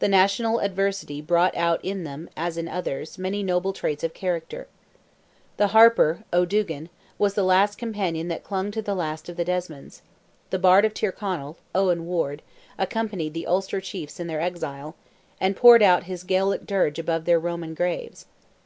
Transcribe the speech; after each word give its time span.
The 0.00 0.08
national 0.08 0.58
adversity 0.58 1.22
brought 1.22 1.56
out 1.56 1.82
in 1.82 2.04
them, 2.04 2.28
as 2.36 2.58
in 2.58 2.68
others, 2.68 3.16
many 3.16 3.42
noble 3.42 3.72
traits 3.72 4.04
of 4.04 4.12
character. 4.12 4.66
The 5.56 5.68
Harper, 5.68 6.24
O'Dugan, 6.30 6.90
was 7.18 7.32
the 7.32 7.42
last 7.42 7.78
companion 7.78 8.28
that 8.28 8.44
clung 8.44 8.70
to 8.72 8.82
the 8.82 8.94
last 8.94 9.30
of 9.30 9.38
the 9.38 9.46
Desmonds; 9.46 10.02
the 10.50 10.58
Bard 10.58 10.84
of 10.84 10.92
Tyrconnell, 10.92 11.56
Owen 11.74 12.04
Ward, 12.04 12.42
accompanied 12.76 13.32
the 13.32 13.46
Ulster 13.46 13.80
chiefs 13.80 14.20
in 14.20 14.26
their 14.26 14.42
exile, 14.42 14.94
and 15.40 15.56
poured 15.56 15.82
out 15.82 16.02
his 16.04 16.22
Gaelic 16.22 16.66
dirge 16.66 16.98
above 16.98 17.24
their 17.24 17.38
Roman 17.40 17.72
graves. 17.72 18.26